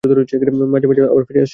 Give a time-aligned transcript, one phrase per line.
[0.03, 1.49] মাঝে মাঝে আবার ফিরে আসে।